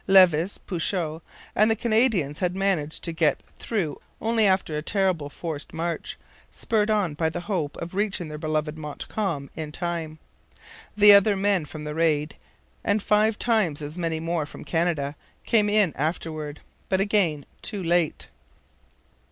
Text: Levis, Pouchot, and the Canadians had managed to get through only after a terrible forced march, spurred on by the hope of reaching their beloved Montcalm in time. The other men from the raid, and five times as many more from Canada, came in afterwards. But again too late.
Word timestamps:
Levis, 0.07 0.57
Pouchot, 0.57 1.21
and 1.55 1.69
the 1.69 1.75
Canadians 1.75 2.39
had 2.39 2.55
managed 2.55 3.03
to 3.03 3.11
get 3.11 3.39
through 3.59 4.01
only 4.19 4.47
after 4.47 4.75
a 4.75 4.81
terrible 4.81 5.29
forced 5.29 5.75
march, 5.75 6.17
spurred 6.49 6.89
on 6.89 7.13
by 7.13 7.29
the 7.29 7.41
hope 7.41 7.77
of 7.77 7.93
reaching 7.93 8.27
their 8.27 8.39
beloved 8.39 8.79
Montcalm 8.79 9.51
in 9.55 9.71
time. 9.71 10.17
The 10.97 11.13
other 11.13 11.35
men 11.35 11.65
from 11.65 11.83
the 11.83 11.93
raid, 11.93 12.35
and 12.83 12.99
five 12.99 13.37
times 13.37 13.79
as 13.79 13.95
many 13.95 14.19
more 14.19 14.47
from 14.47 14.63
Canada, 14.65 15.15
came 15.45 15.69
in 15.69 15.93
afterwards. 15.95 16.61
But 16.89 16.99
again 16.99 17.45
too 17.61 17.83
late. 17.83 18.25